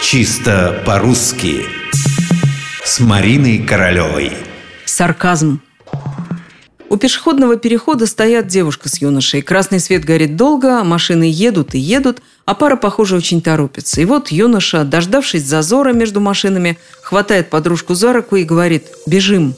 [0.00, 1.66] Чисто по-русски
[2.84, 4.32] С Мариной Королевой
[4.84, 5.60] Сарказм
[6.88, 9.42] у пешеходного перехода стоят девушка с юношей.
[9.42, 14.00] Красный свет горит долго, машины едут и едут, а пара, похоже, очень торопится.
[14.00, 19.54] И вот юноша, дождавшись зазора между машинами, хватает подружку за руку и говорит «бежим».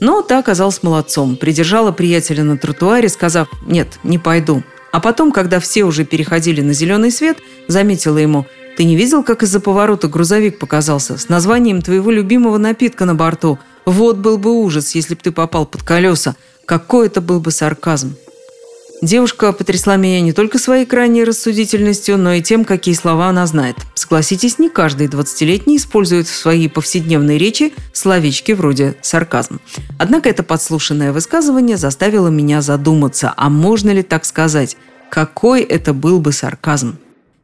[0.00, 4.62] Но та оказалась молодцом, придержала приятеля на тротуаре, сказав «нет, не пойду».
[4.92, 8.46] А потом, когда все уже переходили на зеленый свет, заметила ему
[8.76, 13.58] «ты не видел, как из-за поворота грузовик показался с названием твоего любимого напитка на борту?
[13.86, 16.36] Вот был бы ужас, если бы ты попал под колеса.
[16.66, 18.16] Какой это был бы сарказм!»
[19.02, 23.74] Девушка потрясла меня не только своей крайней рассудительностью, но и тем, какие слова она знает.
[23.94, 29.58] Согласитесь, не каждый 20-летний использует в своей повседневной речи словечки вроде «сарказм».
[29.98, 34.76] Однако это подслушанное высказывание заставило меня задуматься, а можно ли так сказать?
[35.10, 36.96] Какой это был бы сарказм?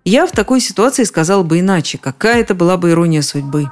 [0.04, 3.68] Я в такой ситуации сказала бы иначе, какая это была бы ирония судьбы.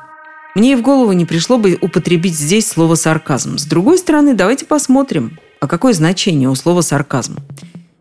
[0.57, 3.59] Мне и в голову не пришло бы употребить здесь слово «сарказм».
[3.59, 7.37] С другой стороны, давайте посмотрим, а какое значение у слова «сарказм».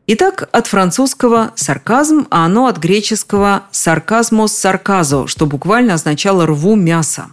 [0.08, 7.32] Итак, от французского «сарказм», а оно от греческого «сарказмос сарказо», что буквально означало «рву мясо».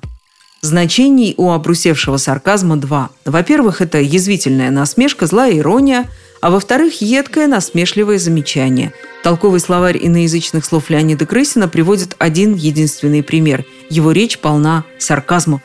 [0.62, 3.10] Значений у обрусевшего сарказма два.
[3.26, 6.08] Во-первых, это язвительная насмешка, злая ирония,
[6.40, 8.94] а во-вторых, едкое насмешливое замечание.
[9.22, 13.66] Толковый словарь иноязычных слов Леонида Крысина приводит один единственный пример.
[13.90, 15.60] Его речь полна сарказмов.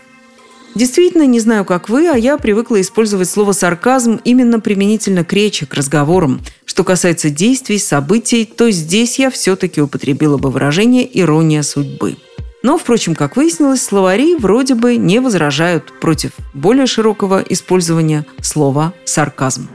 [0.78, 5.66] Действительно, не знаю, как вы, а я привыкла использовать слово «сарказм» именно применительно к речи,
[5.66, 6.39] к разговорам.
[6.66, 12.17] Что касается действий, событий, то здесь я все-таки употребила бы выражение «ирония судьбы».
[12.61, 19.69] Но, впрочем, как выяснилось, словари вроде бы не возражают против более широкого использования слова «сарказм».